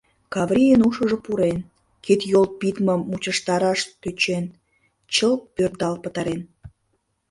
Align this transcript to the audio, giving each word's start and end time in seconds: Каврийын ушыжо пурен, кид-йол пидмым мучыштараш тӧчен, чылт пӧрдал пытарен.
Каврийын 0.33 0.81
ушыжо 0.87 1.17
пурен, 1.25 1.59
кид-йол 2.05 2.47
пидмым 2.59 3.01
мучыштараш 3.09 3.79
тӧчен, 4.01 4.45
чылт 5.13 5.41
пӧрдал 5.55 5.95
пытарен. 6.03 6.41